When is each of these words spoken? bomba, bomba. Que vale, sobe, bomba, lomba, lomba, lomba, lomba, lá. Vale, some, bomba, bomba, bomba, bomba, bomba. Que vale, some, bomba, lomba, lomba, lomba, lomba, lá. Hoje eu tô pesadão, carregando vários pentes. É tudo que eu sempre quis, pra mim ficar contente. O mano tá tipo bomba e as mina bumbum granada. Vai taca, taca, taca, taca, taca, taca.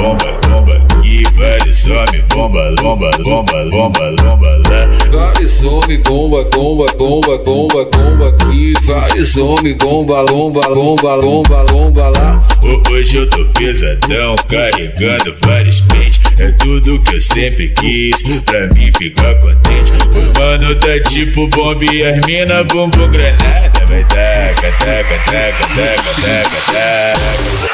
bomba, 0.00 0.40
bomba. 0.48 0.80
Que 1.02 1.22
vale, 1.34 1.74
sobe, 1.74 2.22
bomba, 2.28 2.70
lomba, 2.80 3.10
lomba, 3.18 3.62
lomba, 3.64 4.10
lomba, 4.22 4.56
lá. 4.68 4.88
Vale, 5.12 5.46
some, 5.46 5.98
bomba, 5.98 6.44
bomba, 6.44 6.86
bomba, 6.96 7.38
bomba, 7.38 7.84
bomba. 7.84 8.32
Que 8.32 8.72
vale, 8.84 9.24
some, 9.24 9.74
bomba, 9.74 10.22
lomba, 10.22 10.66
lomba, 10.68 11.14
lomba, 11.16 11.62
lomba, 11.72 12.08
lá. 12.08 12.42
Hoje 12.90 13.18
eu 13.18 13.28
tô 13.28 13.44
pesadão, 13.58 14.34
carregando 14.48 15.36
vários 15.44 15.80
pentes. 15.82 16.20
É 16.38 16.50
tudo 16.52 16.98
que 17.00 17.16
eu 17.16 17.20
sempre 17.20 17.68
quis, 17.68 18.22
pra 18.44 18.66
mim 18.68 18.90
ficar 18.96 19.34
contente. 19.36 19.92
O 20.14 20.38
mano 20.38 20.74
tá 20.76 20.98
tipo 21.08 21.46
bomba 21.48 21.84
e 21.84 22.04
as 22.04 22.26
mina 22.26 22.64
bumbum 22.64 23.08
granada. 23.10 23.86
Vai 23.86 24.04
taca, 24.04 24.72
taca, 24.78 25.18
taca, 25.26 25.66
taca, 25.74 26.20
taca, 26.22 26.72
taca. 26.72 27.69